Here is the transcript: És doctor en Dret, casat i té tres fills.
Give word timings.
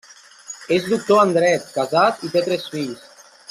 És 0.77 0.87
doctor 0.93 1.21
en 1.25 1.35
Dret, 1.37 1.69
casat 1.77 2.27
i 2.29 2.33
té 2.37 2.45
tres 2.51 2.67
fills. 2.77 3.07